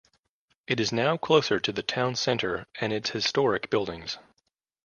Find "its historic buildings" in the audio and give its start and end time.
2.91-4.17